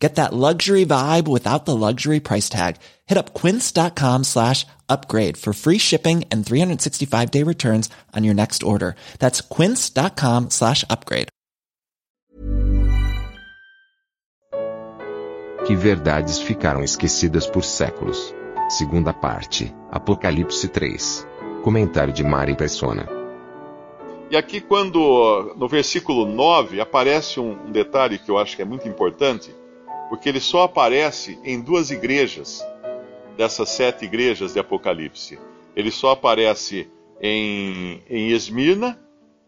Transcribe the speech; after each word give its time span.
Get 0.00 0.14
that 0.14 0.32
luxury 0.32 0.86
vibe 0.86 1.28
without 1.28 1.66
the 1.66 1.76
luxury 1.76 2.20
price 2.20 2.48
tag. 2.48 2.76
Hit 3.06 3.18
up 3.18 3.34
quince.com 3.34 4.24
slash 4.24 4.66
upgrade 4.88 5.36
for 5.36 5.52
free 5.52 5.78
shipping 5.78 6.24
and 6.32 6.44
365 6.44 7.30
day 7.30 7.42
returns 7.44 7.90
on 8.16 8.24
your 8.24 8.34
next 8.34 8.62
order. 8.62 8.96
That's 9.18 9.42
quince.com 9.42 10.50
slash 10.50 10.84
upgrade. 10.88 11.28
Que 15.66 15.76
verdades 15.76 16.38
ficaram 16.38 16.82
esquecidas 16.82 17.46
por 17.46 17.62
séculos. 17.62 18.34
Segunda 18.70 19.12
parte, 19.12 19.72
Apocalipse 19.92 20.68
3. 20.68 21.26
Comentário 21.62 22.14
de 22.14 22.24
Mari 22.24 22.56
Persona. 22.56 23.06
E 24.30 24.36
aqui, 24.36 24.60
quando 24.60 25.54
no 25.56 25.68
versículo 25.68 26.24
9 26.24 26.80
aparece 26.80 27.38
um 27.38 27.70
detalhe 27.70 28.18
que 28.18 28.30
eu 28.30 28.38
acho 28.38 28.56
que 28.56 28.62
é 28.62 28.64
muito 28.64 28.88
importante, 28.88 29.52
porque 30.10 30.28
ele 30.28 30.40
só 30.40 30.64
aparece 30.64 31.38
em 31.44 31.60
duas 31.60 31.92
igrejas 31.92 32.66
dessas 33.36 33.68
sete 33.68 34.04
igrejas 34.04 34.52
de 34.52 34.58
Apocalipse. 34.58 35.38
Ele 35.76 35.92
só 35.92 36.10
aparece 36.10 36.90
em, 37.20 38.02
em 38.10 38.30
Esmirna 38.30 39.00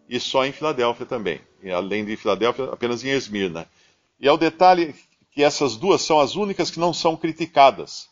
e 0.08 0.20
só 0.20 0.46
em 0.46 0.52
Filadélfia 0.52 1.04
também. 1.04 1.40
E 1.64 1.70
além 1.72 2.04
de 2.04 2.16
Filadélfia, 2.16 2.66
apenas 2.66 3.02
em 3.02 3.08
Esmirna. 3.08 3.68
E 4.20 4.28
é 4.28 4.32
o 4.32 4.36
detalhe 4.36 4.94
que 5.32 5.42
essas 5.42 5.76
duas 5.76 6.00
são 6.00 6.20
as 6.20 6.36
únicas 6.36 6.70
que 6.70 6.78
não 6.78 6.94
são 6.94 7.16
criticadas. 7.16 8.08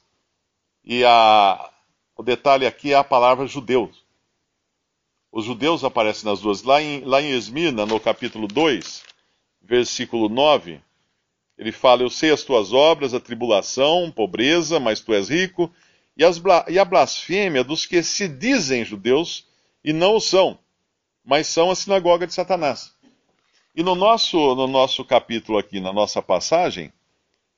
E 0.85 1.05
a, 1.05 1.70
o 2.17 2.23
detalhe 2.23 2.67
aqui 2.67 2.92
é 2.92 2.97
a 2.97 3.05
palavra 3.05 3.47
judeu. 3.47 3.92
Os 5.31 5.45
judeus 5.45 5.85
aparecem 5.85 6.29
nas 6.29 6.41
duas. 6.41 6.64
Lá 6.64 6.83
em, 6.83 7.05
lá 7.05 7.23
em 7.23 7.31
Esmirna, 7.31 7.87
no 7.87 8.01
capítulo 8.01 8.48
2, 8.48 9.05
versículo 9.62 10.29
9, 10.29 10.81
ele 11.61 11.72
fala: 11.72 12.03
Eu 12.03 12.08
sei 12.08 12.30
as 12.30 12.42
tuas 12.42 12.72
obras, 12.72 13.12
a 13.12 13.20
tribulação, 13.20 14.11
pobreza, 14.11 14.80
mas 14.80 14.98
tu 14.98 15.12
és 15.12 15.28
rico, 15.28 15.70
e, 16.17 16.25
as, 16.25 16.41
e 16.69 16.78
a 16.78 16.84
blasfêmia 16.86 17.62
dos 17.62 17.84
que 17.84 18.02
se 18.02 18.27
dizem 18.27 18.83
judeus 18.83 19.47
e 19.84 19.92
não 19.92 20.17
o 20.17 20.20
são, 20.20 20.58
mas 21.22 21.47
são 21.47 21.70
a 21.70 21.77
sinagoga 21.77 22.27
de 22.27 22.33
Satanás. 22.33 22.94
E 23.77 23.83
no 23.83 23.94
nosso, 23.94 24.39
no 24.55 24.67
nosso 24.67 25.05
capítulo 25.05 25.58
aqui, 25.58 25.80
na 25.80 25.92
nossa 25.92 26.22
passagem, 26.22 26.91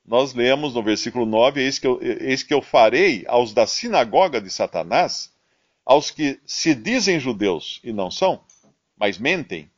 nós 0.05 0.35
lemos 0.35 0.75
no 0.75 0.83
versículo 0.83 1.25
9: 1.25 1.63
eis 1.63 1.79
que, 1.79 1.87
eu, 1.87 2.01
eis 2.03 2.43
que 2.43 2.53
eu 2.53 2.61
farei 2.61 3.25
aos 3.29 3.55
da 3.55 3.69
sinagoga 3.69 4.41
de 4.41 4.51
Satanás, 4.51 5.33
aos 5.87 6.11
que 6.11 6.41
se 6.45 6.75
dizem 6.75 7.21
judeus 7.21 7.79
e 7.85 7.93
não 7.93 8.11
são, 8.11 8.41
mas 8.99 9.17
mentem, 9.17 9.71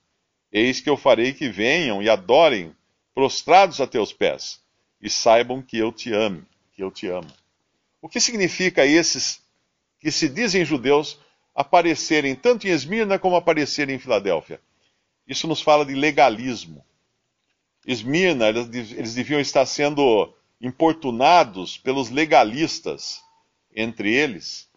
eis 0.51 0.81
que 0.81 0.89
eu 0.89 0.97
farei 0.97 1.35
que 1.35 1.51
venham 1.51 2.03
e 2.03 2.09
adorem 2.09 2.75
prostrados 3.15 3.81
a 3.81 3.87
teus 3.87 4.13
pés, 4.13 4.61
e 5.01 5.09
saibam 5.09 5.63
que 5.63 5.79
eu 5.79 5.93
te 5.93 6.13
amo, 6.13 6.45
que 6.73 6.83
eu 6.83 6.91
te 6.91 7.07
amo. 7.07 7.31
O 8.03 8.09
que 8.09 8.21
significa 8.21 8.85
esses 8.85 9.41
que 10.01 10.11
se 10.11 10.29
dizem 10.29 10.65
judeus 10.65 11.19
aparecerem 11.55 12.35
tanto 12.35 12.67
em 12.67 12.71
Esmirna 12.71 13.19
como 13.19 13.37
aparecerem 13.37 13.97
em 13.97 13.99
Filadélfia? 13.99 14.61
Isso 15.27 15.47
nos 15.47 15.63
fala 15.63 15.87
de 15.87 15.95
legalismo. 15.95 16.85
Esmirna, 17.87 18.49
eles 18.49 19.15
deviam 19.15 19.41
estar 19.41 19.65
sendo 19.67 20.33
importunados 20.61 21.79
pelos 21.79 22.11
legalistas, 22.11 23.23
entre 23.75 24.13
eles, 24.15 24.69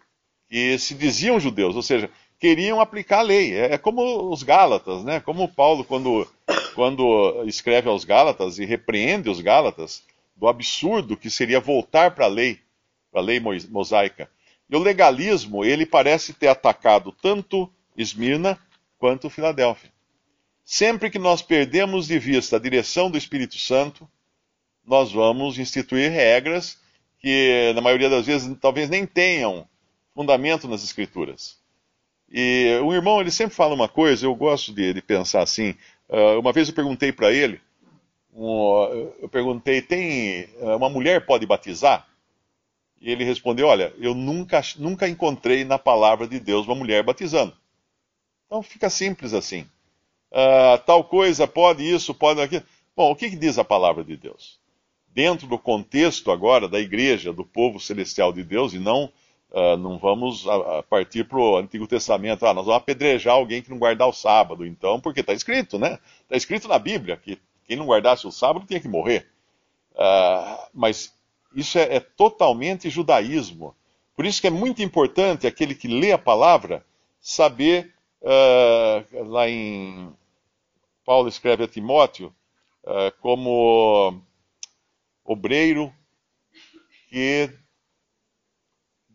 que 0.49 0.77
se 0.77 0.93
diziam 0.93 1.39
judeus, 1.39 1.75
ou 1.75 1.81
seja, 1.81 2.09
queriam 2.39 2.81
aplicar 2.81 3.19
a 3.19 3.23
lei. 3.23 3.53
É, 3.53 3.73
é 3.73 3.77
como 3.77 4.31
os 4.31 4.43
Gálatas, 4.43 5.03
né? 5.03 5.19
Como 5.19 5.47
Paulo, 5.47 5.83
quando 5.83 6.27
quando 6.77 7.43
escreve 7.47 7.89
aos 7.89 8.05
Gálatas 8.05 8.59
e 8.59 8.65
repreende 8.65 9.31
os 9.31 9.41
Gálatas 9.41 10.03
do 10.35 10.47
absurdo 10.47 11.17
que 11.17 11.27
seria 11.27 11.59
voltar 11.59 12.11
para 12.11 12.25
a 12.25 12.27
lei, 12.27 12.59
para 13.11 13.19
a 13.19 13.23
lei 13.23 13.39
mosaica. 13.67 14.29
E 14.69 14.75
o 14.75 14.79
legalismo, 14.79 15.65
ele 15.65 15.87
parece 15.87 16.33
ter 16.33 16.49
atacado 16.49 17.11
tanto 17.19 17.67
Esmirna 17.97 18.59
quanto 18.99 19.27
Filadélfia. 19.27 19.91
Sempre 20.63 21.09
que 21.09 21.17
nós 21.17 21.41
perdemos 21.41 22.05
de 22.05 22.19
vista 22.19 22.57
a 22.57 22.59
direção 22.59 23.09
do 23.09 23.17
Espírito 23.17 23.57
Santo, 23.57 24.07
nós 24.85 25.11
vamos 25.11 25.57
instituir 25.57 26.11
regras 26.11 26.77
que, 27.19 27.71
na 27.73 27.81
maioria 27.81 28.07
das 28.07 28.27
vezes, 28.27 28.55
talvez 28.61 28.87
nem 28.87 29.03
tenham 29.03 29.67
fundamento 30.13 30.67
nas 30.67 30.83
Escrituras. 30.83 31.57
E 32.31 32.79
o 32.83 32.93
irmão, 32.93 33.19
ele 33.19 33.31
sempre 33.31 33.55
fala 33.55 33.73
uma 33.73 33.87
coisa, 33.87 34.27
eu 34.27 34.35
gosto 34.35 34.71
de, 34.71 34.93
de 34.93 35.01
pensar 35.01 35.41
assim, 35.41 35.73
Uh, 36.09 36.39
uma 36.39 36.53
vez 36.53 36.67
eu 36.67 36.73
perguntei 36.73 37.11
para 37.11 37.31
ele, 37.31 37.59
um, 38.33 39.11
eu 39.19 39.27
perguntei, 39.29 39.81
tem 39.81 40.47
ah, 40.61 40.75
uma 40.75 40.89
mulher 40.89 41.25
pode 41.25 41.45
batizar? 41.45 42.07
E 43.01 43.11
ele 43.11 43.23
respondeu, 43.23 43.67
olha, 43.67 43.93
eu 43.97 44.13
nunca, 44.13 44.61
nunca 44.77 45.07
encontrei 45.07 45.63
na 45.63 45.77
palavra 45.77 46.27
de 46.27 46.39
Deus 46.39 46.65
uma 46.65 46.75
mulher 46.75 47.03
batizando. 47.03 47.53
Então 48.45 48.61
fica 48.61 48.89
simples 48.89 49.33
assim. 49.33 49.67
Uh, 50.31 50.77
tal 50.85 51.03
coisa 51.03 51.47
pode 51.47 51.83
isso, 51.83 52.13
pode 52.13 52.41
aquilo. 52.41 52.63
Bom, 52.95 53.11
o 53.11 53.15
que, 53.15 53.29
que 53.29 53.35
diz 53.35 53.57
a 53.57 53.63
palavra 53.63 54.03
de 54.03 54.17
Deus? 54.17 54.59
Dentro 55.07 55.47
do 55.47 55.57
contexto 55.57 56.31
agora 56.31 56.67
da 56.67 56.79
igreja, 56.79 57.33
do 57.33 57.45
povo 57.45 57.79
celestial 57.79 58.31
de 58.31 58.43
Deus, 58.43 58.73
e 58.73 58.79
não 58.79 59.11
Uh, 59.49 59.77
não 59.77 59.97
vamos 59.97 60.45
uh, 60.45 60.83
partir 60.89 61.23
para 61.23 61.39
o 61.39 61.55
Antigo 61.55 61.87
Testamento, 61.87 62.45
ah, 62.45 62.53
nós 62.53 62.65
vamos 62.65 62.81
apedrejar 62.81 63.33
alguém 63.33 63.61
que 63.61 63.69
não 63.69 63.79
guardar 63.79 64.07
o 64.07 64.13
sábado, 64.13 64.65
então, 64.65 64.99
porque 64.99 65.21
está 65.21 65.33
escrito, 65.33 65.79
né? 65.79 65.99
Está 66.23 66.35
escrito 66.35 66.67
na 66.67 66.77
Bíblia 66.77 67.15
que 67.15 67.39
quem 67.65 67.77
não 67.77 67.85
guardasse 67.85 68.27
o 68.27 68.31
sábado 68.31 68.65
tinha 68.65 68.79
que 68.79 68.89
morrer. 68.89 69.25
Uh, 69.93 70.67
mas 70.73 71.15
isso 71.55 71.79
é, 71.79 71.95
é, 71.95 71.99
totalmente 72.01 72.89
judaísmo. 72.89 73.73
Por 74.15 74.25
isso 74.25 74.41
que 74.41 74.47
é 74.47 74.51
muito 74.51 74.81
importante 74.81 75.47
aquele 75.47 75.73
que 75.73 75.87
lê 75.87 76.11
a 76.11 76.17
palavra 76.17 76.85
saber, 77.19 77.93
lá 79.27 79.47
em. 79.47 80.11
Paulo 81.05 81.29
escreve 81.29 81.63
a 81.63 81.67
Timóteo, 81.67 82.33
como 83.21 84.19
obreiro 85.23 85.93
que 87.09 87.51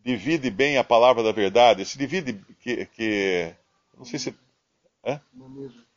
divide 0.03 0.49
bem 0.49 0.77
a 0.77 0.83
palavra 0.83 1.23
da 1.23 1.31
verdade, 1.31 1.85
se 1.85 1.97
divide 1.97 2.33
que, 2.59 2.85
que 2.87 3.53
não 3.97 4.05
sei 4.05 4.19
se 4.19 4.35
é? 5.03 5.19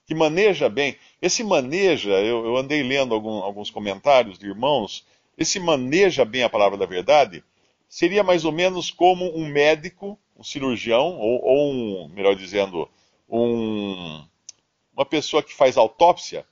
que 0.06 0.14
maneja 0.14 0.68
bem. 0.68 0.96
Esse 1.20 1.42
maneja, 1.42 2.10
eu, 2.10 2.44
eu 2.44 2.56
andei 2.56 2.82
lendo 2.82 3.14
algum, 3.14 3.42
alguns 3.42 3.70
comentários 3.70 4.38
de 4.38 4.46
irmãos. 4.46 5.04
Esse 5.36 5.58
maneja 5.58 6.24
bem 6.24 6.44
a 6.44 6.48
palavra 6.48 6.78
da 6.78 6.86
verdade 6.86 7.44
seria 7.88 8.22
mais 8.22 8.44
ou 8.44 8.52
menos 8.52 8.90
como 8.90 9.36
um 9.36 9.46
médico, 9.46 10.18
um 10.36 10.44
cirurgião 10.44 11.18
ou, 11.18 11.42
ou 11.42 11.72
um, 11.72 12.08
melhor 12.08 12.34
dizendo, 12.36 12.88
um, 13.28 14.24
uma 14.92 15.04
pessoa 15.04 15.42
que 15.42 15.54
faz 15.54 15.76
autópsia, 15.76 16.46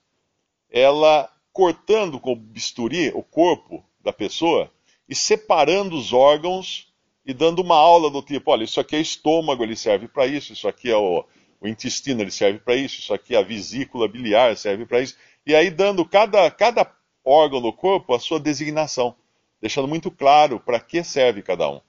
ela 0.71 1.31
cortando 1.53 2.19
com 2.19 2.34
bisturi 2.34 3.10
o 3.15 3.22
corpo 3.22 3.84
da 4.03 4.12
pessoa 4.12 4.71
e 5.09 5.15
separando 5.15 5.97
os 5.97 6.12
órgãos 6.12 6.92
e 7.26 7.32
dando 7.32 7.60
uma 7.62 7.76
aula 7.76 8.10
do 8.10 8.20
tipo, 8.20 8.50
olha, 8.50 8.64
isso 8.64 8.80
aqui 8.80 8.96
é 8.96 9.00
estômago, 9.00 9.62
ele 9.62 9.76
serve 9.76 10.06
para 10.08 10.26
isso, 10.26 10.52
isso 10.52 10.68
aqui 10.68 10.90
é 10.90 10.96
o, 10.96 11.24
o 11.60 11.66
intestino, 11.66 12.20
ele 12.20 12.30
serve 12.30 12.58
para 12.58 12.76
isso, 12.76 13.00
isso 13.00 13.14
aqui 13.14 13.34
é 13.34 13.38
a 13.38 13.42
vesícula 13.42 14.06
biliar, 14.06 14.56
serve 14.56 14.84
para 14.84 15.00
isso. 15.00 15.16
E 15.47 15.54
aí 15.54 15.71
dando 15.71 16.04
cada, 16.04 16.50
cada 16.50 16.91
órgão 17.24 17.62
do 17.62 17.72
corpo 17.72 18.15
a 18.15 18.18
sua 18.18 18.38
designação, 18.38 19.15
deixando 19.60 19.88
muito 19.88 20.10
claro 20.10 20.60
para 20.60 20.78
que 20.78 21.03
serve 21.03 21.42
cada 21.42 21.68
um. 21.71 21.80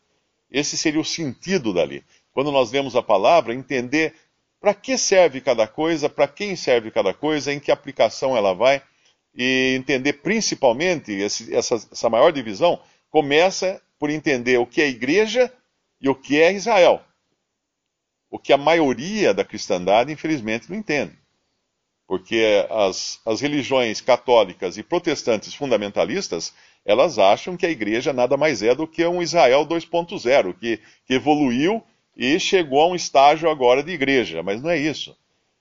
Esse 0.50 0.78
seria 0.78 1.02
o 1.02 1.06
sentido 1.06 1.74
dali. 1.74 2.04
Quando 2.32 2.52
nós 2.52 2.72
lemos 2.72 2.96
a 2.96 3.02
palavra, 3.04 3.54
entender 3.54 4.14
para 4.62 4.74
que 4.74 4.98
serve 4.98 5.42
cada 5.42 5.68
coisa, 5.68 6.10
para 6.10 6.28
quem 6.28 6.56
serve 6.56 6.92
cada 6.92 7.14
coisa, 7.14 7.52
em 7.52 7.60
que 7.60 7.72
aplicação 7.72 8.38
ela 8.38 8.54
vai, 8.54 8.82
e 9.36 9.76
entender 9.78 10.14
principalmente 10.14 11.12
esse, 11.12 11.54
essa, 11.54 11.76
essa 11.76 12.10
maior 12.10 12.32
divisão 12.32 12.80
começa 13.10 13.82
por 14.00 14.10
entender 14.10 14.58
o 14.58 14.66
que 14.66 14.82
é 14.82 14.88
igreja 14.88 15.52
e 16.02 16.10
o 16.10 16.16
que 16.16 16.42
é 16.42 16.54
Israel. 16.54 17.02
O 18.30 18.38
que 18.38 18.52
a 18.52 18.58
maioria 18.58 19.34
da 19.34 19.46
cristandade, 19.46 20.12
infelizmente, 20.12 20.70
não 20.70 20.78
entende. 20.78 21.18
Porque 22.08 22.66
as, 22.70 23.20
as 23.26 23.42
religiões 23.42 24.02
católicas 24.02 24.78
e 24.78 24.84
protestantes 24.84 25.54
fundamentalistas, 25.54 26.54
elas 26.84 27.18
acham 27.18 27.58
que 27.58 27.66
a 27.66 27.70
igreja 27.70 28.14
nada 28.14 28.38
mais 28.38 28.62
é 28.62 28.76
do 28.76 28.88
que 28.88 29.06
um 29.06 29.22
Israel 29.22 29.66
2.0, 29.66 30.54
que, 30.60 30.80
que 31.06 31.14
evoluiu 31.14 31.84
e 32.16 32.40
chegou 32.40 32.82
a 32.82 32.88
um 32.88 32.96
estágio 32.96 33.50
agora 33.50 33.82
de 33.82 33.92
igreja. 33.92 34.44
Mas 34.44 34.62
não 34.62 34.70
é 34.70 34.78
isso. 34.78 35.18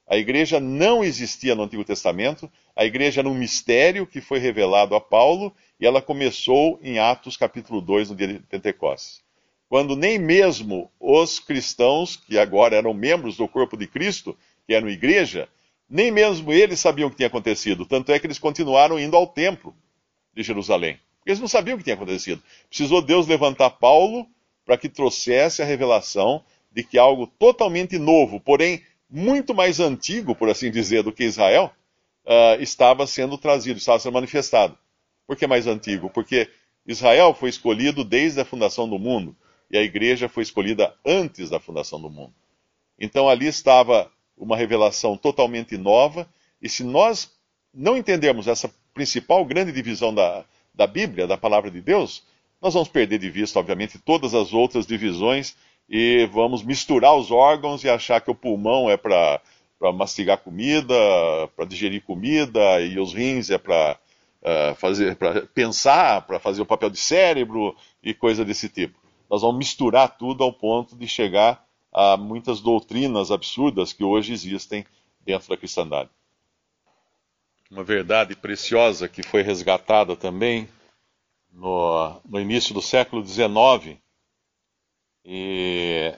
A 0.06 0.18
igreja 0.18 0.60
não 0.60 1.02
existia 1.02 1.54
no 1.54 1.62
Antigo 1.62 1.84
Testamento, 1.84 2.50
a 2.76 2.84
igreja 2.84 3.22
era 3.22 3.28
um 3.28 3.34
mistério 3.34 4.06
que 4.06 4.20
foi 4.20 4.38
revelado 4.38 4.94
a 4.94 5.00
Paulo 5.00 5.54
e 5.80 5.86
ela 5.86 6.00
começou 6.00 6.78
em 6.82 6.98
Atos 6.98 7.36
capítulo 7.36 7.80
2, 7.80 8.10
no 8.10 8.16
dia 8.16 8.28
de 8.28 8.38
Pentecostes. 8.40 9.22
Quando 9.68 9.96
nem 9.96 10.18
mesmo 10.18 10.90
os 11.00 11.40
cristãos, 11.40 12.16
que 12.16 12.38
agora 12.38 12.76
eram 12.76 12.94
membros 12.94 13.36
do 13.36 13.48
corpo 13.48 13.76
de 13.76 13.86
Cristo, 13.86 14.36
que 14.66 14.74
eram 14.74 14.88
igreja, 14.88 15.48
nem 15.88 16.10
mesmo 16.10 16.52
eles 16.52 16.80
sabiam 16.80 17.08
o 17.08 17.10
que 17.10 17.16
tinha 17.16 17.26
acontecido. 17.26 17.84
Tanto 17.84 18.12
é 18.12 18.18
que 18.18 18.26
eles 18.26 18.38
continuaram 18.38 18.98
indo 18.98 19.16
ao 19.16 19.26
templo 19.26 19.74
de 20.34 20.42
Jerusalém. 20.42 20.98
Eles 21.26 21.40
não 21.40 21.48
sabiam 21.48 21.74
o 21.74 21.78
que 21.78 21.84
tinha 21.84 21.94
acontecido. 21.94 22.42
Precisou 22.68 23.02
Deus 23.02 23.26
levantar 23.26 23.70
Paulo 23.70 24.26
para 24.64 24.76
que 24.76 24.88
trouxesse 24.88 25.62
a 25.62 25.64
revelação 25.64 26.42
de 26.72 26.82
que 26.82 26.98
algo 26.98 27.26
totalmente 27.26 27.98
novo, 27.98 28.40
porém 28.40 28.82
muito 29.08 29.54
mais 29.54 29.78
antigo, 29.80 30.34
por 30.34 30.48
assim 30.48 30.70
dizer, 30.70 31.02
do 31.02 31.12
que 31.12 31.24
Israel, 31.24 31.70
uh, 32.24 32.60
estava 32.60 33.06
sendo 33.06 33.38
trazido, 33.38 33.78
estava 33.78 33.98
sendo 33.98 34.14
manifestado. 34.14 34.76
Por 35.26 35.36
que 35.36 35.46
mais 35.46 35.66
antigo? 35.66 36.10
Porque 36.10 36.48
Israel 36.86 37.34
foi 37.34 37.48
escolhido 37.48 38.04
desde 38.04 38.40
a 38.40 38.44
fundação 38.44 38.88
do 38.88 38.98
mundo 38.98 39.36
e 39.70 39.78
a 39.78 39.82
igreja 39.82 40.28
foi 40.28 40.42
escolhida 40.42 40.94
antes 41.04 41.50
da 41.50 41.58
fundação 41.58 42.00
do 42.00 42.10
mundo. 42.10 42.34
Então 42.98 43.28
ali 43.28 43.46
estava 43.46 44.10
uma 44.36 44.56
revelação 44.56 45.16
totalmente 45.16 45.76
nova, 45.76 46.28
e 46.60 46.68
se 46.68 46.82
nós 46.82 47.30
não 47.72 47.96
entendermos 47.96 48.46
essa 48.46 48.72
principal 48.92 49.44
grande 49.44 49.72
divisão 49.72 50.14
da, 50.14 50.44
da 50.74 50.86
Bíblia, 50.86 51.26
da 51.26 51.36
palavra 51.36 51.70
de 51.70 51.80
Deus, 51.80 52.24
nós 52.60 52.74
vamos 52.74 52.88
perder 52.88 53.18
de 53.18 53.30
vista, 53.30 53.58
obviamente, 53.58 53.98
todas 53.98 54.34
as 54.34 54.52
outras 54.52 54.86
divisões 54.86 55.56
e 55.88 56.26
vamos 56.32 56.62
misturar 56.62 57.14
os 57.14 57.30
órgãos 57.30 57.84
e 57.84 57.88
achar 57.88 58.20
que 58.20 58.30
o 58.30 58.34
pulmão 58.34 58.88
é 58.88 58.96
para 58.96 59.40
mastigar 59.92 60.38
comida, 60.38 60.94
para 61.54 61.66
digerir 61.66 62.02
comida, 62.02 62.80
e 62.80 62.98
os 62.98 63.12
rins 63.12 63.50
é 63.50 63.58
para 63.58 63.98
uh, 64.44 64.74
fazer, 64.76 65.16
para 65.16 65.46
pensar, 65.46 66.22
para 66.22 66.38
fazer 66.38 66.62
o 66.62 66.66
papel 66.66 66.90
de 66.90 66.98
cérebro 66.98 67.76
e 68.02 68.12
coisa 68.12 68.44
desse 68.44 68.68
tipo. 68.68 68.98
Nós 69.28 69.42
vamos 69.42 69.58
misturar 69.58 70.16
tudo 70.16 70.44
ao 70.44 70.52
ponto 70.52 70.94
de 70.94 71.08
chegar 71.08 71.64
a 71.92 72.16
muitas 72.16 72.60
doutrinas 72.60 73.30
absurdas 73.30 73.92
que 73.92 74.04
hoje 74.04 74.32
existem 74.32 74.84
dentro 75.24 75.48
da 75.48 75.56
cristandade. 75.56 76.10
Uma 77.70 77.82
verdade 77.82 78.36
preciosa 78.36 79.08
que 79.08 79.22
foi 79.22 79.42
resgatada 79.42 80.14
também 80.14 80.68
no, 81.52 82.20
no 82.24 82.40
início 82.40 82.74
do 82.74 82.82
século 82.82 83.24
XIX 83.26 83.98
e 85.24 86.14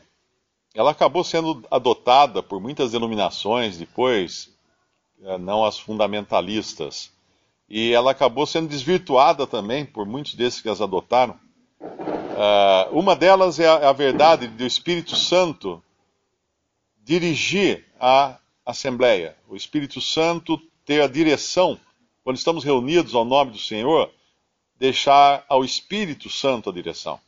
ela 0.74 0.90
acabou 0.90 1.22
sendo 1.22 1.64
adotada 1.70 2.42
por 2.42 2.60
muitas 2.60 2.92
denominações 2.92 3.78
depois, 3.78 4.50
eh, 5.22 5.38
não 5.38 5.64
as 5.64 5.78
fundamentalistas, 5.78 7.12
e 7.68 7.92
ela 7.92 8.12
acabou 8.12 8.46
sendo 8.46 8.68
desvirtuada 8.68 9.46
também 9.46 9.84
por 9.84 10.06
muitos 10.06 10.34
desses 10.34 10.60
que 10.60 10.68
as 10.68 10.80
adotaram. 10.80 11.38
Uh, 11.80 12.98
uma 12.98 13.16
delas 13.16 13.58
é 13.58 13.68
a, 13.68 13.80
é 13.80 13.86
a, 13.86 13.92
verdade 13.92 14.46
do 14.46 14.64
Espírito 14.64 15.16
Santo 15.16 15.82
dirigir 17.02 17.84
a 17.98 18.36
Assembleia, 18.64 19.36
o 19.48 19.56
Espírito 19.56 20.00
Santo 20.00 20.60
ter 20.84 21.00
a 21.00 21.06
direção, 21.06 21.78
quando 22.22 22.36
estamos 22.36 22.62
reunidos 22.62 23.14
ao 23.14 23.24
nome 23.24 23.52
do 23.52 23.58
Senhor, 23.58 24.10
deixar 24.78 25.44
ao 25.48 25.64
Espírito 25.64 26.28
Santo 26.28 26.68
a 26.68 26.72
direção. 26.72 27.18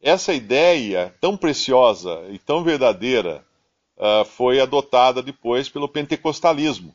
Essa 0.00 0.32
ideia 0.32 1.14
tão 1.20 1.36
preciosa 1.36 2.24
e 2.30 2.38
tão 2.38 2.62
verdadeira 2.62 3.44
uh, 3.96 4.24
foi 4.24 4.60
adotada 4.60 5.22
depois 5.22 5.68
pelo 5.68 5.88
pentecostalismo 5.88 6.94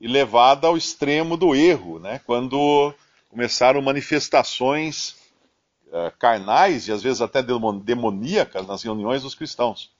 e 0.00 0.06
levada 0.06 0.66
ao 0.66 0.76
extremo 0.76 1.36
do 1.36 1.54
erro, 1.54 1.98
né, 1.98 2.20
quando 2.24 2.94
começaram 3.28 3.82
manifestações 3.82 5.16
uh, 5.88 6.16
carnais 6.18 6.88
e 6.88 6.92
às 6.92 7.02
vezes 7.02 7.20
até 7.20 7.42
demoníacas 7.42 8.66
nas 8.66 8.82
reuniões 8.82 9.22
dos 9.22 9.34
cristãos. 9.34 9.90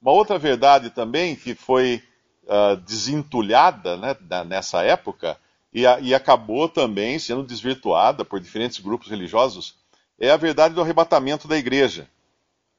Uma 0.00 0.12
outra 0.12 0.38
verdade 0.38 0.90
também 0.90 1.34
que 1.34 1.54
foi 1.54 2.02
uh, 2.44 2.76
desentulhada 2.78 3.96
né, 3.96 4.16
nessa 4.44 4.82
época 4.82 5.38
e, 5.72 5.86
a, 5.86 5.98
e 5.98 6.14
acabou 6.14 6.68
também 6.68 7.18
sendo 7.18 7.42
desvirtuada 7.42 8.24
por 8.24 8.38
diferentes 8.38 8.78
grupos 8.78 9.08
religiosos 9.08 9.74
é 10.18 10.30
a 10.30 10.36
verdade 10.36 10.74
do 10.74 10.80
arrebatamento 10.80 11.48
da 11.48 11.56
igreja. 11.56 12.08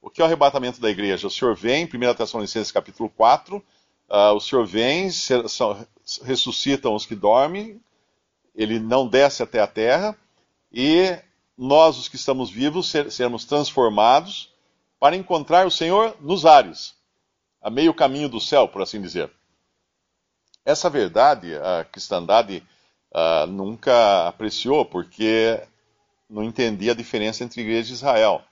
O 0.01 0.09
que 0.09 0.21
é 0.21 0.23
o 0.23 0.27
arrebatamento 0.27 0.79
da 0.79 0.89
igreja? 0.89 1.27
O 1.27 1.31
Senhor 1.31 1.55
vem, 1.55 1.85
1 1.85 2.13
Tessalonicenses 2.13 2.71
capítulo 2.71 3.09
4, 3.09 3.61
uh, 4.09 4.13
ah, 4.13 4.33
o 4.33 4.39
Senhor 4.39 4.65
vem, 4.65 5.09
ressuscitam 6.23 6.93
os 6.95 7.05
que 7.05 7.15
dormem, 7.15 7.81
ele 8.55 8.79
não 8.79 9.07
desce 9.07 9.43
até 9.43 9.59
a 9.59 9.67
terra, 9.67 10.17
e 10.71 11.17
nós, 11.57 11.97
os 11.97 12.07
que 12.07 12.15
estamos 12.15 12.49
vivos, 12.49 12.89
ser, 12.89 13.11
sermos 13.11 13.45
transformados 13.45 14.53
para 14.99 15.15
encontrar 15.15 15.65
o 15.65 15.71
Senhor 15.71 16.15
nos 16.19 16.45
ares, 16.45 16.95
a 17.61 17.69
meio 17.69 17.93
caminho 17.93 18.29
do 18.29 18.39
céu, 18.39 18.67
por 18.67 18.81
assim 18.81 19.01
dizer. 19.01 19.31
Essa 20.65 20.89
verdade 20.89 21.55
a 21.55 21.85
cristandade 21.85 22.63
uh, 23.11 23.47
nunca 23.47 24.27
apreciou, 24.27 24.85
porque 24.85 25.61
não 26.29 26.43
entendia 26.43 26.91
a 26.91 26.95
diferença 26.95 27.43
entre 27.43 27.61
igreja 27.61 27.91
e 27.91 27.93
Israel. 27.93 28.43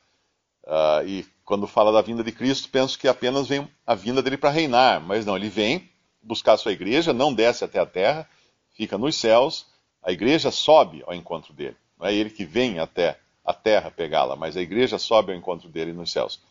Uh, 0.64 1.08
e 1.08 1.33
quando 1.46 1.68
fala 1.68 1.92
da 1.92 2.02
vinda 2.02 2.24
de 2.24 2.32
Cristo, 2.32 2.70
penso 2.70 2.98
que 2.98 3.08
apenas 3.08 3.48
vem 3.48 3.68
a 3.86 3.96
vinda 3.96 4.22
dele 4.22 4.38
para 4.38 4.50
reinar, 4.50 5.02
mas 5.02 5.26
não, 5.26 5.36
ele 5.36 5.50
vem 5.50 5.90
buscar 6.22 6.54
a 6.54 6.58
sua 6.58 6.72
igreja, 6.72 7.12
não 7.14 7.34
desce 7.34 7.66
até 7.66 7.80
a 7.80 7.86
terra, 7.86 8.30
fica 8.76 8.98
nos 8.98 9.16
céus, 9.16 9.66
a 10.02 10.12
igreja 10.12 10.52
sobe 10.52 11.04
ao 11.06 11.14
encontro 11.14 11.54
dele. 11.54 11.76
Não 12.00 12.08
é 12.08 12.14
ele 12.14 12.30
que 12.30 12.46
vem 12.46 12.80
até 12.80 13.20
a 13.44 13.54
terra 13.54 13.92
pegá-la, 13.92 14.36
mas 14.36 14.56
a 14.56 14.62
igreja 14.62 14.98
sobe 14.98 15.32
ao 15.32 15.38
encontro 15.38 15.68
dele 15.68 15.92
nos 15.92 16.12
céus. 16.12 16.42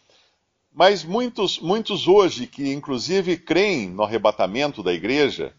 Mas 0.73 1.05
muitos, 1.05 1.59
muitos 1.59 2.06
hoje, 2.06 2.47
que 2.47 2.73
inclusive 2.73 3.37
creem 3.37 3.89
no 3.89 4.03
arrebatamento 4.03 4.83
da 4.83 4.93
igreja, 4.93 5.55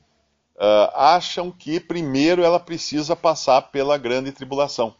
uh, 0.55 0.95
acham 0.95 1.51
que 1.51 1.79
primeiro 1.79 2.43
ela 2.43 2.59
precisa 2.59 3.15
passar 3.15 3.63
pela 3.63 3.97
grande 3.97 4.31
tribulação. 4.31 4.95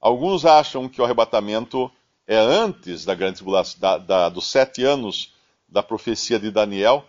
Alguns 0.00 0.44
acham 0.44 0.88
que 0.88 1.00
o 1.00 1.04
arrebatamento 1.04 1.90
é 2.26 2.36
antes 2.36 3.04
da 3.04 3.14
grande 3.14 3.36
tribulação, 3.36 3.80
da, 3.80 3.98
da, 3.98 4.28
dos 4.28 4.50
sete 4.50 4.82
anos 4.84 5.32
da 5.68 5.82
profecia 5.82 6.38
de 6.38 6.50
Daniel, 6.50 7.04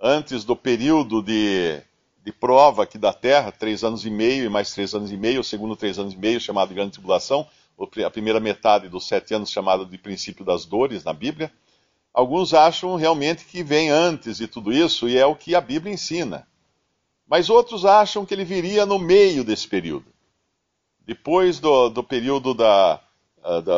antes 0.00 0.44
do 0.44 0.54
período 0.54 1.22
de, 1.22 1.80
de 2.22 2.32
prova 2.32 2.84
aqui 2.84 2.98
da 2.98 3.12
terra, 3.12 3.50
três 3.50 3.82
anos 3.82 4.04
e 4.04 4.10
meio 4.10 4.44
e 4.44 4.48
mais 4.48 4.72
três 4.72 4.94
anos 4.94 5.10
e 5.10 5.16
meio, 5.16 5.40
o 5.40 5.44
segundo 5.44 5.74
três 5.74 5.98
anos 5.98 6.14
e 6.14 6.16
meio, 6.16 6.40
chamado 6.40 6.68
de 6.68 6.74
grande 6.74 6.92
tribulação, 6.92 7.46
a 8.04 8.10
primeira 8.10 8.38
metade 8.38 8.88
dos 8.88 9.06
sete 9.08 9.34
anos, 9.34 9.50
chamado 9.50 9.84
de 9.84 9.98
princípio 9.98 10.44
das 10.44 10.64
dores 10.64 11.02
na 11.02 11.12
Bíblia. 11.12 11.52
Alguns 12.12 12.54
acham 12.54 12.94
realmente 12.94 13.44
que 13.44 13.64
vem 13.64 13.90
antes 13.90 14.36
de 14.36 14.46
tudo 14.46 14.72
isso 14.72 15.08
e 15.08 15.18
é 15.18 15.26
o 15.26 15.34
que 15.34 15.56
a 15.56 15.60
Bíblia 15.60 15.92
ensina. 15.92 16.46
Mas 17.26 17.50
outros 17.50 17.84
acham 17.84 18.24
que 18.24 18.32
ele 18.32 18.44
viria 18.44 18.86
no 18.86 18.98
meio 18.98 19.42
desse 19.42 19.66
período. 19.66 20.06
Depois 21.00 21.58
do, 21.58 21.88
do 21.88 22.04
período 22.04 22.54
da, 22.54 23.00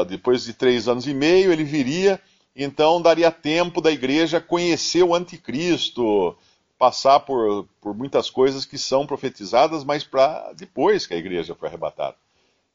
Depois 0.09 0.45
de 0.45 0.53
três 0.53 0.89
anos 0.89 1.07
e 1.07 1.15
meio, 1.15 1.53
ele 1.53 1.65
viria, 1.65 2.21
então 2.55 3.03
daria 3.03 3.31
tempo 3.31 3.81
da 3.81 3.91
igreja 3.91 4.41
conhecer 4.41 5.03
o 5.03 5.15
anticristo, 5.15 6.37
passar 6.79 7.21
por, 7.21 7.67
por 7.81 7.95
muitas 7.95 8.31
coisas 8.31 8.65
que 8.65 8.79
são 8.79 9.07
profetizadas, 9.07 9.83
mas 9.83 10.05
para 10.05 10.53
depois 10.53 11.07
que 11.07 11.15
a 11.15 11.19
igreja 11.19 11.55
foi 11.55 11.69
arrebatada. 11.69 12.17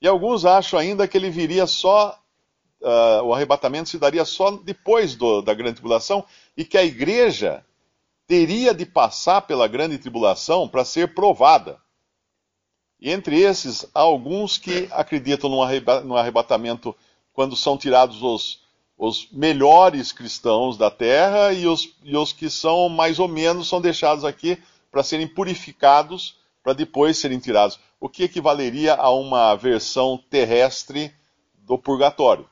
E 0.01 0.07
alguns 0.07 0.45
acham 0.45 0.79
ainda 0.79 1.07
que 1.07 1.17
ele 1.17 1.29
viria 1.29 1.67
só, 1.67 2.19
uh, 2.81 3.23
o 3.23 3.33
arrebatamento 3.33 3.89
se 3.89 3.99
daria 3.99 4.25
só 4.25 4.51
depois 4.51 5.15
do, 5.15 5.41
da 5.41 5.53
grande 5.53 5.75
tribulação 5.75 6.25
e 6.57 6.65
que 6.65 6.77
a 6.77 6.83
igreja 6.83 7.63
teria 8.27 8.73
de 8.73 8.85
passar 8.85 9.41
pela 9.41 9.67
grande 9.67 9.97
tribulação 9.97 10.67
para 10.67 10.83
ser 10.83 11.13
provada. 11.13 11.79
E 13.01 13.09
entre 13.09 13.41
esses, 13.41 13.85
há 13.95 13.99
alguns 13.99 14.59
que 14.59 14.87
acreditam 14.91 15.49
no 15.49 16.15
arrebatamento 16.15 16.95
quando 17.33 17.55
são 17.55 17.75
tirados 17.75 18.21
os, 18.21 18.61
os 18.95 19.27
melhores 19.31 20.11
cristãos 20.11 20.77
da 20.77 20.91
terra 20.91 21.51
e 21.51 21.65
os, 21.65 21.95
e 22.03 22.15
os 22.15 22.31
que 22.31 22.47
são 22.49 22.87
mais 22.87 23.17
ou 23.17 23.27
menos 23.27 23.67
são 23.67 23.81
deixados 23.81 24.23
aqui 24.23 24.61
para 24.91 25.01
serem 25.01 25.27
purificados 25.27 26.39
para 26.63 26.73
depois 26.73 27.17
serem 27.17 27.39
tirados. 27.39 27.79
O 27.99 28.07
que 28.07 28.23
equivaleria 28.23 28.93
a 28.93 29.09
uma 29.09 29.55
versão 29.55 30.17
terrestre 30.29 31.11
do 31.55 31.77
purgatório. 31.77 32.47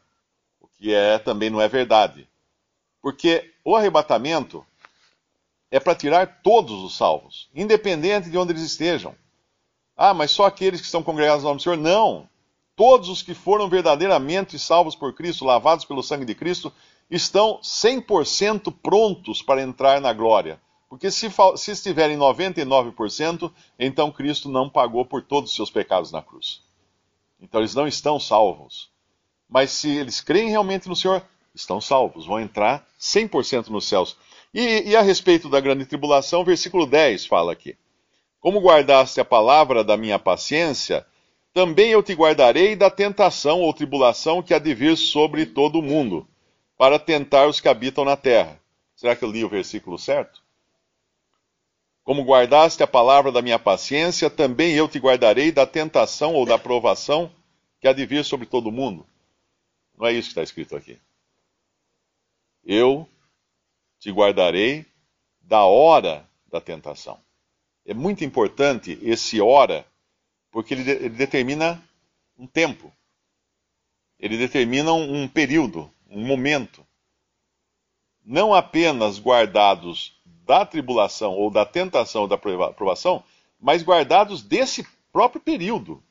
O 0.60 0.68
que 0.68 0.94
é 0.94 1.20
também 1.20 1.50
não 1.52 1.62
é 1.62 1.68
verdade. 1.68 2.28
Porque 3.02 3.54
o 3.64 3.76
arrebatamento 3.76 4.66
é 5.70 5.80
para 5.80 5.94
tirar 5.94 6.42
todos 6.42 6.84
os 6.84 6.98
salvos, 6.98 7.50
independente 7.54 8.30
de 8.30 8.38
onde 8.38 8.54
eles 8.54 8.64
estejam. 8.64 9.16
Ah, 10.02 10.14
mas 10.14 10.32
só 10.32 10.46
aqueles 10.46 10.80
que 10.80 10.86
estão 10.86 11.04
congregados 11.04 11.44
no 11.44 11.50
nome 11.50 11.58
do 11.58 11.64
Senhor? 11.64 11.78
Não. 11.78 12.26
Todos 12.74 13.10
os 13.10 13.22
que 13.22 13.34
foram 13.34 13.68
verdadeiramente 13.68 14.58
salvos 14.58 14.96
por 14.96 15.14
Cristo, 15.14 15.44
lavados 15.44 15.84
pelo 15.84 16.02
sangue 16.02 16.24
de 16.24 16.34
Cristo, 16.34 16.72
estão 17.12 17.60
100% 17.62 18.74
prontos 18.82 19.42
para 19.42 19.62
entrar 19.62 20.00
na 20.00 20.14
glória. 20.14 20.58
Porque 20.88 21.12
se, 21.12 21.30
se 21.58 21.72
estiverem 21.72 22.18
99%, 22.18 23.52
então 23.78 24.10
Cristo 24.10 24.48
não 24.48 24.70
pagou 24.70 25.04
por 25.04 25.22
todos 25.22 25.50
os 25.50 25.56
seus 25.58 25.70
pecados 25.70 26.14
na 26.14 26.22
cruz. 26.22 26.62
Então 27.38 27.60
eles 27.60 27.76
não 27.76 27.86
estão 27.86 28.18
salvos. 28.18 28.90
Mas 29.50 29.70
se 29.72 29.90
eles 29.90 30.22
creem 30.22 30.48
realmente 30.48 30.88
no 30.88 30.96
Senhor, 30.96 31.22
estão 31.54 31.82
salvos, 31.82 32.26
vão 32.26 32.40
entrar 32.40 32.88
100% 32.98 33.68
nos 33.68 33.86
céus. 33.86 34.16
E, 34.54 34.92
e, 34.92 34.96
a 34.96 35.02
respeito 35.02 35.50
da 35.50 35.60
grande 35.60 35.86
tribulação, 35.86 36.46
versículo 36.46 36.86
10 36.86 37.26
fala 37.26 37.52
aqui: 37.52 37.76
Como 38.40 38.62
guardaste 38.62 39.20
a 39.20 39.26
palavra 39.26 39.84
da 39.84 39.98
minha 39.98 40.18
paciência, 40.18 41.06
também 41.54 41.92
eu 41.92 42.02
te 42.02 42.14
guardarei 42.14 42.76
da 42.76 42.90
tentação 42.90 43.62
ou 43.62 43.74
tribulação 43.74 44.42
que 44.42 44.54
há 44.54 44.60
de 44.60 44.74
vir 44.74 44.96
sobre 44.96 45.46
todo 45.46 45.80
o 45.80 45.82
mundo, 45.82 46.28
para 46.78 46.98
tentar 46.98 47.48
os 47.48 47.60
que 47.60 47.68
habitam 47.68 48.06
na 48.06 48.16
terra. 48.16 48.60
Será 48.96 49.16
que 49.16 49.26
eu 49.26 49.32
li 49.32 49.44
o 49.44 49.50
versículo 49.50 49.98
certo? 49.98 50.42
Como 52.04 52.24
guardaste 52.24 52.82
a 52.82 52.88
palavra 52.88 53.32
da 53.32 53.42
minha 53.42 53.60
paciência, 53.60 54.30
também 54.30 54.74
eu 54.74 54.88
te 54.88 55.00
guardarei 55.00 55.52
da 55.52 55.66
tentação 55.66 56.34
ou 56.34 56.46
da 56.46 56.58
provação 56.58 57.32
que 57.80 57.88
há 57.88 57.94
de 57.94 58.06
vir 58.06 58.24
sobre 58.24 58.46
todo 58.46 58.68
o 58.68 58.72
mundo. 58.72 59.06
Não 59.98 60.08
é 60.08 60.14
isso 60.14 60.30
que 60.30 60.32
está 60.32 60.44
escrito 60.44 60.76
aqui. 60.76 60.98
Eu 62.66 63.08
te 64.00 64.12
guardarei 64.12 64.86
da 65.42 65.66
hora 65.66 66.28
da 66.50 66.62
tentação. 66.62 67.20
É 67.90 67.94
muito 67.96 68.24
importante 68.24 69.00
esse 69.02 69.42
hora, 69.42 69.84
porque 70.52 70.76
ele, 70.76 70.92
ele 70.92 71.10
determina 71.10 71.84
um 72.38 72.46
tempo. 72.46 72.94
Ele 74.20 74.38
determina 74.38 74.94
um, 74.94 75.24
um 75.24 75.28
período, 75.28 75.92
um 76.08 76.24
momento. 76.24 76.86
Não 78.24 78.54
apenas 78.54 79.18
guardados 79.18 80.22
da 80.24 80.64
tribulação 80.68 81.32
ou 81.32 81.50
da 81.50 81.66
tentação 81.66 82.22
ou 82.22 82.28
da 82.28 82.38
provação, 82.38 83.24
mas 83.60 83.82
guardados 83.82 84.44
desse 84.44 84.88
próprio 85.12 85.42
período, 85.42 86.04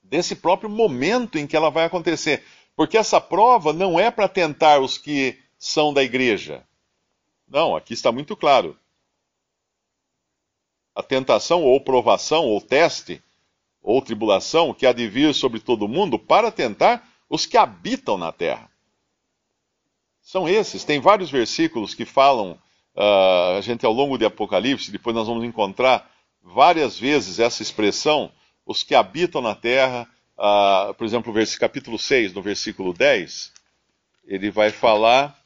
desse 0.00 0.36
próprio 0.36 0.70
momento 0.70 1.36
em 1.36 1.48
que 1.48 1.56
ela 1.56 1.68
vai 1.68 1.84
acontecer. 1.84 2.44
Porque 2.76 2.96
essa 2.96 3.20
prova 3.20 3.72
não 3.72 3.98
é 3.98 4.08
para 4.08 4.28
tentar 4.28 4.78
os 4.78 4.98
que 4.98 5.36
são 5.58 5.92
da 5.92 6.04
igreja. 6.04 6.64
Não, 7.48 7.74
aqui 7.74 7.92
está 7.92 8.12
muito 8.12 8.36
claro. 8.36 8.78
A 10.98 11.02
tentação 11.02 11.62
ou 11.62 11.80
provação 11.80 12.44
ou 12.46 12.60
teste 12.60 13.22
ou 13.82 14.02
tribulação 14.02 14.74
que 14.74 14.86
há 14.86 14.92
de 14.92 15.06
vir 15.08 15.32
sobre 15.32 15.60
todo 15.60 15.88
mundo 15.88 16.18
para 16.18 16.50
tentar 16.50 17.08
os 17.28 17.46
que 17.46 17.56
habitam 17.56 18.18
na 18.18 18.32
terra. 18.32 18.68
São 20.20 20.48
esses. 20.48 20.84
Tem 20.84 21.00
vários 21.00 21.30
versículos 21.30 21.94
que 21.94 22.04
falam 22.04 22.58
Uh, 22.98 23.58
a 23.58 23.60
gente, 23.60 23.86
ao 23.86 23.92
longo 23.92 24.18
de 24.18 24.24
Apocalipse, 24.24 24.90
depois 24.90 25.14
nós 25.14 25.28
vamos 25.28 25.44
encontrar 25.44 26.10
várias 26.42 26.98
vezes 26.98 27.38
essa 27.38 27.62
expressão, 27.62 28.28
os 28.66 28.82
que 28.82 28.92
habitam 28.92 29.40
na 29.40 29.54
terra, 29.54 30.04
uh, 30.36 30.92
por 30.94 31.04
exemplo, 31.04 31.32
no 31.32 31.58
capítulo 31.60 31.96
6, 31.96 32.32
no 32.32 32.42
versículo 32.42 32.92
10, 32.92 33.52
ele 34.24 34.50
vai 34.50 34.70
falar. 34.70 35.38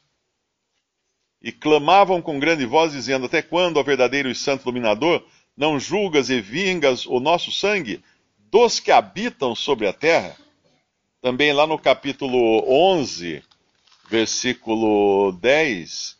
E 1.43 1.51
clamavam 1.51 2.23
com 2.23 2.39
grande 2.39 2.65
voz, 2.65 2.91
dizendo: 2.93 3.27
Até 3.27 3.43
quando, 3.43 3.77
ó 3.77 3.83
verdadeiro 3.83 4.31
e 4.31 4.35
santo 4.35 4.63
dominador, 4.63 5.23
não 5.55 5.79
julgas 5.79 6.29
e 6.29 6.41
vingas 6.41 7.05
o 7.05 7.19
nosso 7.19 7.51
sangue 7.51 8.03
dos 8.51 8.79
que 8.79 8.91
habitam 8.91 9.55
sobre 9.55 9.87
a 9.87 9.93
terra? 9.93 10.35
Também 11.21 11.53
lá 11.53 11.65
no 11.65 11.79
capítulo 11.79 12.63
11, 12.67 13.41
versículo 14.09 15.31
10, 15.33 16.17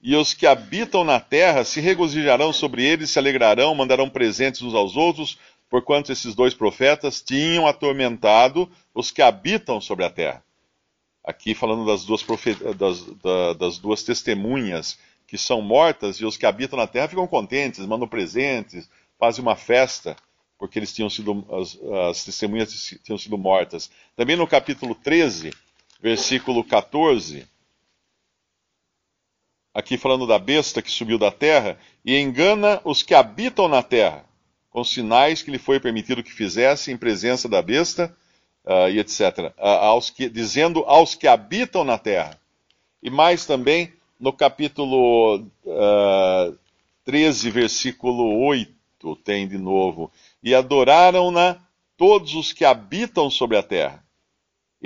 e 0.00 0.14
os 0.16 0.34
que 0.34 0.46
habitam 0.46 1.02
na 1.02 1.18
terra 1.18 1.64
se 1.64 1.80
regozijarão 1.80 2.52
sobre 2.52 2.84
eles, 2.84 3.10
se 3.10 3.18
alegrarão, 3.18 3.74
mandarão 3.74 4.08
presentes 4.08 4.60
uns 4.60 4.74
aos 4.74 4.96
outros, 4.96 5.38
porquanto 5.70 6.12
esses 6.12 6.34
dois 6.34 6.52
profetas 6.52 7.22
tinham 7.22 7.66
atormentado 7.66 8.70
os 8.94 9.10
que 9.10 9.22
habitam 9.22 9.80
sobre 9.80 10.04
a 10.04 10.10
terra. 10.10 10.44
Aqui 11.24 11.54
falando 11.54 11.86
das 11.86 12.04
duas, 12.04 12.22
das, 12.76 13.02
das 13.56 13.78
duas 13.78 14.02
testemunhas 14.02 14.98
que 15.34 15.38
são 15.38 15.60
mortas 15.60 16.18
e 16.18 16.24
os 16.24 16.36
que 16.36 16.46
habitam 16.46 16.78
na 16.78 16.86
terra 16.86 17.08
ficam 17.08 17.26
contentes, 17.26 17.84
mandam 17.84 18.06
presentes, 18.06 18.88
fazem 19.18 19.42
uma 19.42 19.56
festa, 19.56 20.14
porque 20.56 20.78
eles 20.78 20.94
tinham 20.94 21.10
sido, 21.10 21.44
as, 21.50 21.76
as 22.08 22.24
testemunhas 22.24 22.94
tinham 23.02 23.18
sido 23.18 23.36
mortas. 23.36 23.90
Também 24.14 24.36
no 24.36 24.46
capítulo 24.46 24.94
13, 24.94 25.52
versículo 26.00 26.62
14 26.62 27.48
aqui 29.74 29.98
falando 29.98 30.24
da 30.24 30.38
besta 30.38 30.80
que 30.80 30.88
subiu 30.88 31.18
da 31.18 31.32
terra, 31.32 31.76
e 32.04 32.16
engana 32.16 32.80
os 32.84 33.02
que 33.02 33.12
habitam 33.12 33.66
na 33.66 33.82
terra, 33.82 34.24
com 34.70 34.84
sinais 34.84 35.42
que 35.42 35.50
lhe 35.50 35.58
foi 35.58 35.80
permitido 35.80 36.22
que 36.22 36.30
fizesse 36.30 36.92
em 36.92 36.96
presença 36.96 37.48
da 37.48 37.60
besta, 37.60 38.16
uh, 38.64 38.88
e 38.88 39.00
etc. 39.00 39.20
Uh, 39.38 39.52
aos 39.58 40.10
que, 40.10 40.28
dizendo 40.28 40.84
aos 40.86 41.16
que 41.16 41.26
habitam 41.26 41.82
na 41.82 41.98
terra. 41.98 42.38
E 43.02 43.10
mais 43.10 43.46
também 43.46 43.92
no 44.24 44.32
capítulo 44.32 45.36
uh, 45.64 46.58
13, 47.04 47.50
versículo 47.50 48.40
8, 48.46 49.16
tem 49.22 49.46
de 49.46 49.58
novo. 49.58 50.10
E 50.42 50.54
adoraram-na 50.54 51.58
todos 51.96 52.34
os 52.34 52.52
que 52.52 52.64
habitam 52.64 53.30
sobre 53.30 53.56
a 53.56 53.62
terra 53.62 54.04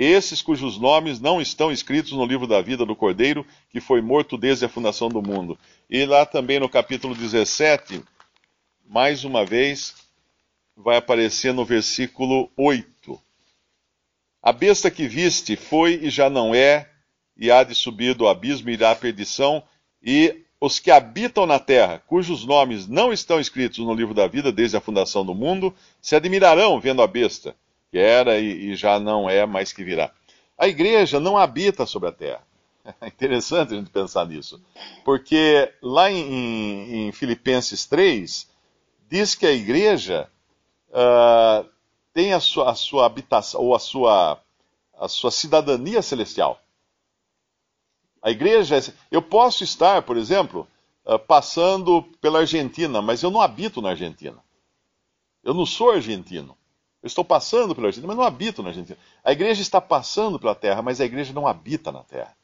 esses 0.01 0.41
cujos 0.41 0.79
nomes 0.79 1.19
não 1.19 1.41
estão 1.41 1.69
escritos 1.69 2.13
no 2.13 2.25
livro 2.25 2.47
da 2.47 2.61
vida 2.61 2.85
do 2.85 2.95
Cordeiro, 2.95 3.45
que 3.69 3.81
foi 3.81 4.01
morto 4.01 4.37
desde 4.37 4.63
a 4.63 4.69
fundação 4.69 5.09
do 5.09 5.21
mundo. 5.21 5.59
E 5.89 6.05
lá 6.05 6.25
também 6.25 6.57
no 6.57 6.69
capítulo 6.69 7.13
17, 7.13 8.01
mais 8.87 9.25
uma 9.25 9.45
vez, 9.45 9.93
vai 10.73 10.95
aparecer 10.95 11.53
no 11.53 11.65
versículo 11.65 12.49
8. 12.55 13.21
A 14.41 14.53
besta 14.53 14.89
que 14.89 15.05
viste 15.05 15.57
foi 15.57 15.99
e 16.01 16.09
já 16.09 16.29
não 16.29 16.55
é, 16.55 16.88
e 17.39 17.49
há 17.49 17.63
de 17.63 17.73
subir 17.73 18.13
do 18.13 18.27
abismo 18.27 18.69
e 18.69 18.83
à 18.83 18.93
perdição, 18.93 19.63
e 20.03 20.43
os 20.61 20.77
que 20.77 20.91
habitam 20.91 21.45
na 21.45 21.57
terra, 21.57 22.03
cujos 22.05 22.45
nomes 22.45 22.85
não 22.87 23.11
estão 23.11 23.39
escritos 23.39 23.79
no 23.79 23.93
livro 23.93 24.13
da 24.13 24.27
vida 24.27 24.51
desde 24.51 24.75
a 24.75 24.81
fundação 24.81 25.25
do 25.25 25.33
mundo, 25.33 25.73
se 26.01 26.15
admirarão 26.15 26.79
vendo 26.79 27.01
a 27.01 27.07
besta 27.07 27.55
que 27.91 27.97
era 27.97 28.39
e, 28.39 28.71
e 28.71 28.75
já 28.75 28.99
não 28.99 29.29
é, 29.29 29.45
mas 29.45 29.73
que 29.73 29.83
virá. 29.83 30.11
A 30.57 30.67
igreja 30.67 31.19
não 31.19 31.37
habita 31.37 31.85
sobre 31.85 32.09
a 32.09 32.11
terra. 32.11 32.43
É 33.01 33.07
interessante 33.07 33.73
a 33.73 33.77
gente 33.77 33.91
pensar 33.91 34.25
nisso. 34.25 34.59
Porque 35.05 35.71
lá 35.81 36.09
em, 36.09 37.07
em 37.07 37.11
Filipenses 37.11 37.85
3, 37.85 38.47
diz 39.07 39.35
que 39.35 39.45
a 39.45 39.51
igreja 39.51 40.27
uh, 40.89 41.69
tem 42.13 42.33
a 42.33 42.39
sua, 42.39 42.71
a 42.71 42.75
sua, 42.75 43.05
habitação, 43.05 43.61
ou 43.61 43.75
a 43.75 43.79
sua, 43.79 44.41
a 44.97 45.07
sua 45.07 45.29
cidadania 45.29 46.01
celestial. 46.01 46.59
A 48.21 48.31
igreja, 48.31 48.93
eu 49.09 49.21
posso 49.21 49.63
estar, 49.63 50.01
por 50.01 50.17
exemplo, 50.17 50.67
uh, 51.05 51.17
passando 51.19 52.03
pela 52.21 52.39
Argentina, 52.39 53.01
mas 53.01 53.23
eu 53.23 53.31
não 53.31 53.41
habito 53.41 53.81
na 53.81 53.89
Argentina. 53.89 54.37
Eu 55.43 55.53
não 55.53 55.65
sou 55.65 55.91
argentino. 55.91 56.57
Eu 57.01 57.07
estou 57.07 57.23
passando 57.23 57.73
pela 57.73 57.87
Argentina, 57.87 58.07
mas 58.07 58.17
não 58.17 58.25
habito 58.25 58.61
na 58.61 58.69
Argentina. 58.69 58.97
A 59.23 59.31
igreja 59.31 59.61
está 59.61 59.79
passando 59.79 60.37
pela 60.37 60.53
terra, 60.53 60.81
mas 60.81 60.99
a 60.99 61.05
igreja 61.05 61.31
não 61.31 61.47
habita 61.47 61.91
na 61.91 62.03
terra. 62.03 62.35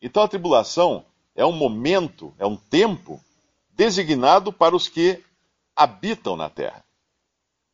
Então 0.00 0.22
a 0.22 0.28
tribulação 0.28 1.04
é 1.34 1.44
um 1.44 1.52
momento, 1.52 2.32
é 2.38 2.46
um 2.46 2.56
tempo 2.56 3.20
designado 3.70 4.52
para 4.52 4.76
os 4.76 4.88
que 4.88 5.22
habitam 5.74 6.36
na 6.36 6.48
terra. 6.48 6.84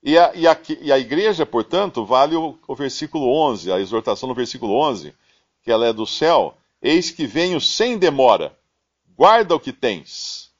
E 0.03 0.17
a, 0.17 0.35
e 0.35 0.47
a, 0.47 0.59
e 0.81 0.93
a 0.93 0.99
igreja, 0.99 1.45
portanto, 1.45 2.07
vale 2.07 2.35
o, 2.35 2.59
o, 2.67 2.75
versículo 2.75 3.31
11, 3.35 3.71
a 3.71 3.79
exortação 3.79 4.29
no 4.29 4.35
versículo 4.35 4.75
11, 4.75 5.15
que 5.63 5.71
ela 5.71 5.87
é 5.87 5.93
do 5.93 6.07
céu: 6.07 6.57
Eis 6.83 7.11
que 7.11 7.27
venho 7.27 7.61
sem 7.61 7.99
demora, 7.99 8.57
guarda 9.17 9.55
o 9.55 9.61
que 9.61 9.73
tens. 9.73 10.51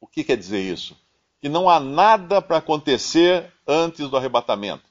O 0.00 0.06
que 0.06 0.24
quer 0.24 0.36
dizer 0.36 0.60
isso? 0.60 0.96
Que 1.40 1.48
não 1.48 1.68
há 1.68 1.78
nada 1.78 2.42
para 2.42 2.56
acontecer 2.56 3.52
antes 3.66 4.08
do 4.08 4.16
arrebatamento. 4.16 4.84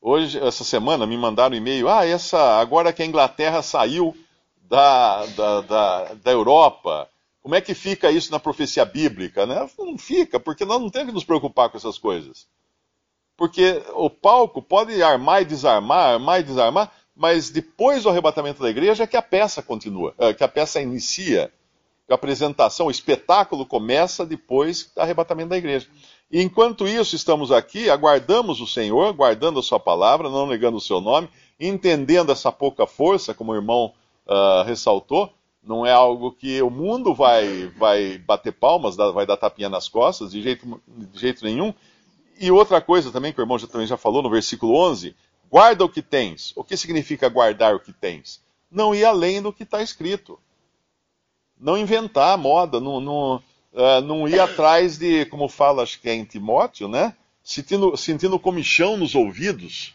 Hoje, 0.00 0.38
essa 0.38 0.62
semana, 0.62 1.06
me 1.06 1.16
mandaram 1.16 1.54
um 1.54 1.58
e-mail. 1.58 1.88
Ah, 1.88 2.06
essa, 2.06 2.60
agora 2.60 2.92
que 2.92 3.02
a 3.02 3.06
Inglaterra 3.06 3.62
saiu 3.62 4.16
da, 4.62 5.26
da, 5.26 5.60
da, 5.62 6.14
da 6.14 6.30
Europa, 6.30 7.10
como 7.42 7.54
é 7.54 7.60
que 7.60 7.74
fica 7.74 8.10
isso 8.10 8.30
na 8.30 8.38
profecia 8.38 8.84
bíblica? 8.84 9.44
Né? 9.44 9.68
Não 9.78 9.98
fica, 9.98 10.38
porque 10.38 10.64
nós 10.64 10.80
não 10.80 10.90
temos 10.90 11.08
que 11.08 11.14
nos 11.14 11.24
preocupar 11.24 11.68
com 11.68 11.76
essas 11.76 11.98
coisas. 11.98 12.46
Porque 13.36 13.82
o 13.94 14.10
palco 14.10 14.60
pode 14.60 15.02
armar 15.02 15.42
e 15.42 15.44
desarmar, 15.44 16.14
armar 16.14 16.40
e 16.40 16.44
desarmar, 16.44 16.92
mas 17.18 17.50
depois 17.50 18.04
do 18.04 18.08
arrebatamento 18.08 18.62
da 18.62 18.70
igreja 18.70 19.02
é 19.02 19.06
que 19.06 19.16
a 19.16 19.22
peça 19.22 19.60
continua, 19.60 20.14
é, 20.16 20.32
que 20.32 20.44
a 20.44 20.48
peça 20.48 20.80
inicia, 20.80 21.52
que 22.06 22.12
a 22.12 22.14
apresentação, 22.14 22.86
o 22.86 22.92
espetáculo 22.92 23.66
começa 23.66 24.24
depois 24.24 24.92
do 24.94 25.00
arrebatamento 25.00 25.48
da 25.48 25.58
igreja. 25.58 25.88
E 26.30 26.40
enquanto 26.40 26.86
isso, 26.86 27.16
estamos 27.16 27.50
aqui, 27.50 27.90
aguardamos 27.90 28.60
o 28.60 28.68
Senhor, 28.68 29.12
guardando 29.12 29.58
a 29.58 29.62
Sua 29.64 29.80
palavra, 29.80 30.30
não 30.30 30.46
negando 30.46 30.76
o 30.76 30.80
seu 30.80 31.00
nome, 31.00 31.28
entendendo 31.58 32.30
essa 32.30 32.52
pouca 32.52 32.86
força, 32.86 33.34
como 33.34 33.50
o 33.50 33.56
irmão 33.56 33.92
uh, 34.24 34.62
ressaltou, 34.64 35.32
não 35.60 35.84
é 35.84 35.90
algo 35.90 36.30
que 36.30 36.62
o 36.62 36.70
mundo 36.70 37.12
vai, 37.12 37.66
vai 37.76 38.16
bater 38.18 38.52
palmas, 38.52 38.94
vai 38.94 39.26
dar 39.26 39.36
tapinha 39.36 39.68
nas 39.68 39.88
costas, 39.88 40.30
de 40.30 40.40
jeito, 40.40 40.80
de 40.86 41.18
jeito 41.18 41.44
nenhum. 41.44 41.74
E 42.38 42.52
outra 42.52 42.80
coisa 42.80 43.10
também, 43.10 43.32
que 43.32 43.40
o 43.40 43.42
irmão 43.42 43.58
já, 43.58 43.66
também 43.66 43.88
já 43.88 43.96
falou 43.96 44.22
no 44.22 44.30
versículo 44.30 44.76
11, 44.76 45.16
guarda 45.50 45.84
o 45.84 45.88
que 45.88 46.02
tens. 46.02 46.52
O 46.56 46.64
que 46.64 46.76
significa 46.76 47.28
guardar 47.28 47.74
o 47.74 47.80
que 47.80 47.92
tens? 47.92 48.42
Não 48.70 48.94
ir 48.94 49.04
além 49.04 49.40
do 49.40 49.52
que 49.52 49.62
está 49.62 49.82
escrito. 49.82 50.38
Não 51.58 51.76
inventar 51.76 52.38
moda, 52.38 52.80
não, 52.80 53.00
não, 53.00 53.36
uh, 53.72 54.00
não 54.04 54.28
ir 54.28 54.38
atrás 54.38 54.98
de, 54.98 55.24
como 55.26 55.48
fala, 55.48 55.82
acho 55.82 56.00
que 56.00 56.08
é 56.08 56.14
em 56.14 56.24
Timóteo, 56.24 56.88
né? 56.88 57.14
Sentindo, 57.42 57.96
sentindo 57.96 58.38
comichão 58.38 58.96
nos 58.96 59.14
ouvidos 59.14 59.94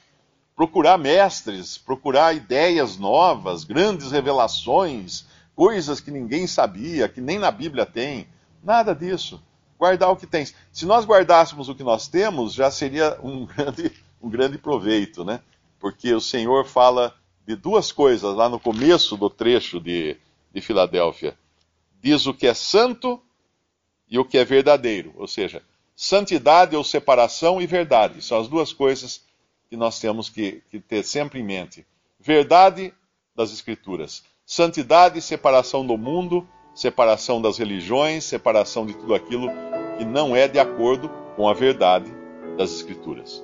procurar 0.55 0.97
mestres, 0.97 1.77
procurar 1.77 2.35
ideias 2.35 2.97
novas, 2.97 3.63
grandes 3.63 4.11
revelações, 4.11 5.25
coisas 5.55 5.99
que 5.99 6.11
ninguém 6.11 6.47
sabia, 6.47 7.09
que 7.09 7.21
nem 7.21 7.39
na 7.39 7.51
Bíblia 7.51 7.85
tem. 7.85 8.27
Nada 8.63 8.93
disso. 8.93 9.41
Guardar 9.77 10.09
o 10.11 10.15
que 10.15 10.27
tens. 10.27 10.53
Se 10.71 10.85
nós 10.85 11.05
guardássemos 11.05 11.67
o 11.69 11.75
que 11.75 11.83
nós 11.83 12.07
temos, 12.07 12.53
já 12.53 12.71
seria 12.71 13.19
um 13.21 13.45
grande, 13.47 13.91
um 14.23 14.29
grande 14.29 14.57
proveito, 14.57 15.25
né? 15.25 15.41
Porque 15.77 16.13
o 16.13 16.21
Senhor 16.21 16.65
fala 16.65 17.13
de 17.45 17.57
duas 17.57 17.91
coisas 17.91 18.33
lá 18.33 18.47
no 18.47 18.57
começo 18.57 19.17
do 19.17 19.29
trecho 19.29 19.81
de, 19.81 20.15
de 20.53 20.61
Filadélfia. 20.61 21.37
Diz 22.01 22.25
o 22.25 22.33
que 22.33 22.47
é 22.47 22.53
santo 22.53 23.21
e 24.09 24.17
o 24.17 24.23
que 24.23 24.37
é 24.37 24.45
verdadeiro. 24.45 25.13
Ou 25.17 25.27
seja, 25.27 25.61
santidade 25.93 26.75
ou 26.75 26.83
separação 26.85 27.61
e 27.61 27.67
verdade. 27.67 28.23
São 28.23 28.39
as 28.39 28.47
duas 28.47 28.71
coisas 28.71 29.21
que 29.69 29.75
nós 29.75 29.99
temos 29.99 30.29
que, 30.29 30.63
que 30.71 30.79
ter 30.79 31.03
sempre 31.03 31.41
em 31.41 31.43
mente. 31.43 31.85
Verdade 32.17 32.93
das 33.35 33.51
Escrituras. 33.51 34.23
Santidade 34.45 35.19
e 35.19 35.21
separação 35.21 35.85
do 35.85 35.97
mundo, 35.97 36.47
separação 36.73 37.41
das 37.41 37.57
religiões, 37.57 38.23
separação 38.23 38.85
de 38.85 38.93
tudo 38.93 39.13
aquilo 39.13 39.49
que 39.97 40.05
não 40.05 40.35
é 40.35 40.47
de 40.47 40.59
acordo 40.59 41.09
com 41.35 41.49
a 41.49 41.53
verdade 41.53 42.11
das 42.57 42.71
Escrituras. 42.71 43.43